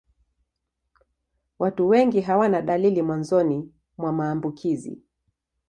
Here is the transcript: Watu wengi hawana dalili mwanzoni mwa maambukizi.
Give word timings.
Watu 1.59 1.87
wengi 1.89 2.21
hawana 2.21 2.61
dalili 2.61 3.01
mwanzoni 3.01 3.71
mwa 3.97 4.11
maambukizi. 4.11 5.01